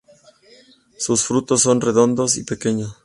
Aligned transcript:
Sus 0.97 1.25
frutos 1.25 1.61
son 1.61 1.79
redondos 1.79 2.35
y 2.37 2.43
pequeños. 2.43 2.95